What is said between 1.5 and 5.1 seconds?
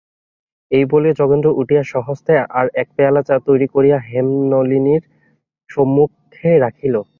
উঠিয়া স্বহস্তে আর-এক পেয়ালা চা তৈরি করিয়া হেমনলিনীর